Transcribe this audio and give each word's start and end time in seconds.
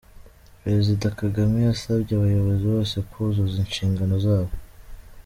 Perezida 0.61 1.05
Kagame 1.19 1.57
yasabye 1.67 2.11
abayobozi 2.15 2.63
bose 2.73 2.95
kuzuzuza 3.09 3.57
inshingano 3.65 4.15
zabo. 4.25 4.53